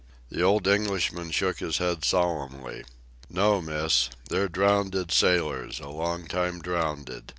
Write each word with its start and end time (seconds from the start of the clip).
The 0.29 0.41
old 0.41 0.65
Englishman 0.67 1.29
shook 1.29 1.59
his 1.59 1.77
head 1.77 2.03
solemnly. 2.03 2.83
"No, 3.29 3.61
Miss. 3.61 4.09
They're 4.29 4.49
drownded 4.49 5.11
sailors 5.11 5.79
a 5.79 5.89
long 5.89 6.25
time 6.25 6.59
drownded. 6.59 7.29